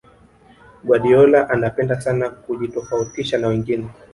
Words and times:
guardiola 0.83 1.47
anapenda 1.49 2.01
sana 2.01 2.29
kujitofautisha 2.29 3.37
na 3.37 3.47
wengine 3.47 3.89